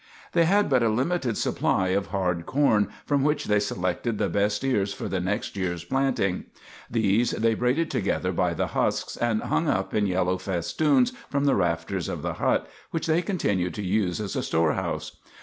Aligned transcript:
They 0.31 0.45
had 0.45 0.67
but 0.67 0.81
a 0.81 0.89
limited 0.89 1.37
supply 1.37 1.89
of 1.89 2.07
hard 2.07 2.47
corn, 2.47 2.87
from 3.05 3.23
which 3.23 3.45
they 3.45 3.59
selected 3.59 4.17
the 4.17 4.29
best 4.29 4.63
ears 4.63 4.95
for 4.95 5.07
the 5.07 5.19
next 5.19 5.55
year's 5.55 5.83
planting. 5.83 6.45
These 6.89 7.29
they 7.33 7.53
braided 7.53 7.91
together 7.91 8.31
by 8.31 8.55
the 8.55 8.65
husks, 8.69 9.15
and 9.15 9.43
hung 9.43 9.67
up 9.67 9.93
in 9.93 10.07
yellow 10.07 10.39
festoons 10.39 11.13
from 11.29 11.45
the 11.45 11.53
rafters 11.53 12.09
of 12.09 12.23
the 12.23 12.33
hut, 12.41 12.67
which 12.89 13.05
they 13.05 13.21
continued 13.21 13.75
to 13.75 13.83
use 13.83 14.19
as 14.19 14.35
a 14.35 14.41
storehouse. 14.41 15.17